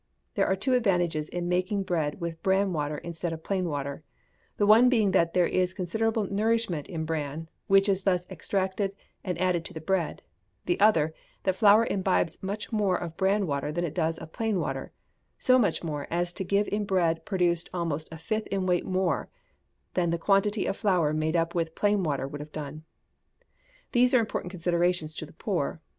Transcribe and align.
There 0.33 0.47
are 0.47 0.55
two 0.55 0.73
advantages 0.73 1.29
in 1.29 1.47
making 1.47 1.83
bread 1.83 2.19
with 2.19 2.41
bran 2.41 2.73
water 2.73 2.97
instead 2.97 3.33
of 3.33 3.43
plain 3.43 3.69
water; 3.69 4.01
the 4.57 4.65
one 4.65 4.89
being 4.89 5.11
that 5.11 5.35
there 5.35 5.45
is 5.45 5.75
considerable 5.75 6.23
nourishment 6.23 6.87
in 6.87 7.05
bran, 7.05 7.49
which 7.67 7.87
is 7.87 8.01
thus 8.01 8.27
extracted 8.27 8.95
and 9.23 9.39
added 9.39 9.63
to 9.65 9.75
the 9.75 9.79
bread; 9.79 10.23
the 10.65 10.79
other, 10.79 11.13
that 11.43 11.53
flour 11.53 11.85
imbibes 11.85 12.41
much 12.41 12.71
more 12.71 12.97
of 12.97 13.15
bran 13.15 13.45
water 13.45 13.71
than 13.71 13.85
it 13.85 13.93
does 13.93 14.17
of 14.17 14.31
plain 14.33 14.59
water; 14.59 14.91
so 15.37 15.59
much 15.59 15.83
more, 15.83 16.07
as 16.09 16.33
to 16.33 16.43
give 16.43 16.67
in 16.69 16.81
the 16.81 16.85
bread 16.87 17.23
produced 17.23 17.69
almost 17.71 18.09
a 18.11 18.17
fifth 18.17 18.47
in 18.47 18.65
weight 18.65 18.87
more 18.87 19.29
than 19.93 20.09
the 20.09 20.17
quantity 20.17 20.65
of 20.65 20.75
flour 20.75 21.13
made 21.13 21.35
up 21.35 21.53
with 21.53 21.75
plain 21.75 22.01
water 22.01 22.27
would 22.27 22.41
have 22.41 22.51
done. 22.51 22.83
These 23.91 24.15
are 24.15 24.19
important 24.19 24.49
considerations 24.49 25.13
to 25.17 25.27
the 25.27 25.33
poor. 25.33 25.79